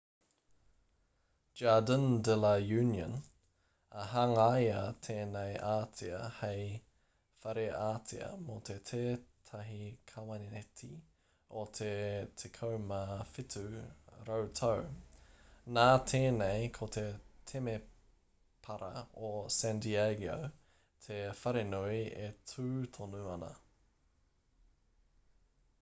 jardīn 1.59 2.03
de 2.27 2.35
la 2.43 2.51
uniōn 2.75 3.11
i 3.15 4.05
hangaia 4.13 4.77
tēnei 5.07 5.57
ātea 5.71 6.21
hei 6.37 6.63
whare 7.43 7.65
ātea 7.87 8.29
mō 8.47 8.55
tētahi 8.69 9.77
kaweneti 10.13 10.89
o 11.63 11.65
te 11.81 11.91
17 12.43 13.59
rautau 14.31 14.81
nā 15.79 15.85
tēnei 16.13 16.65
ko 16.79 16.89
te 16.97 17.05
temepara 17.53 19.03
o 19.27 19.31
san 19.59 19.83
diego 19.87 20.39
te 21.05 21.21
wharenui 21.43 22.01
e 22.29 22.31
tū 22.53 22.67
tonu 22.99 23.23
ana 23.37 23.51